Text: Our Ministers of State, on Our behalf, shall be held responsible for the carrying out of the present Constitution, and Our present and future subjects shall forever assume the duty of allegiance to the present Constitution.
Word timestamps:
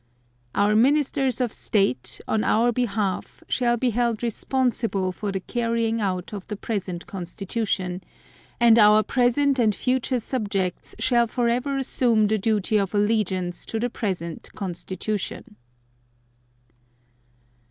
Our 0.55 0.75
Ministers 0.75 1.39
of 1.39 1.53
State, 1.53 2.19
on 2.27 2.43
Our 2.43 2.71
behalf, 2.71 3.43
shall 3.47 3.77
be 3.77 3.91
held 3.91 4.23
responsible 4.23 5.11
for 5.11 5.31
the 5.31 5.41
carrying 5.41 6.01
out 6.01 6.33
of 6.33 6.47
the 6.47 6.55
present 6.55 7.05
Constitution, 7.05 8.01
and 8.59 8.79
Our 8.79 9.03
present 9.03 9.59
and 9.59 9.75
future 9.75 10.19
subjects 10.19 10.95
shall 10.97 11.27
forever 11.27 11.77
assume 11.77 12.25
the 12.25 12.39
duty 12.39 12.77
of 12.79 12.95
allegiance 12.95 13.63
to 13.67 13.79
the 13.79 13.91
present 13.91 14.49
Constitution. 14.55 15.55